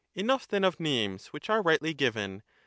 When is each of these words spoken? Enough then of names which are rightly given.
Enough 0.15 0.47
then 0.47 0.63
of 0.63 0.79
names 0.79 1.27
which 1.27 1.47
are 1.47 1.61
rightly 1.61 1.93
given. 1.93 2.41